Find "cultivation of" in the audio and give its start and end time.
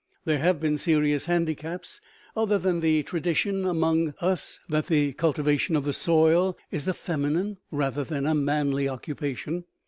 5.13-5.83